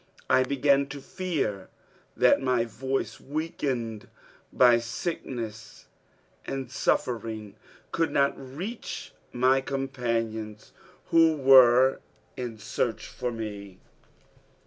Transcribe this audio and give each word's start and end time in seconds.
I 0.31 0.41
began 0.41 0.87
to 0.87 0.99
fear 0.99 1.69
that 2.17 2.41
my 2.41 2.65
voice, 2.65 3.19
weakened 3.19 4.07
by 4.51 4.79
sickness 4.79 5.85
and 6.43 6.71
suffering, 6.71 7.55
could 7.91 8.09
not 8.09 8.33
reach 8.35 9.13
my 9.31 9.61
companions 9.61 10.71
who 11.11 11.37
were 11.37 11.99
in 12.35 12.57
search 12.57 13.13
of 13.21 13.35
me. 13.35 13.77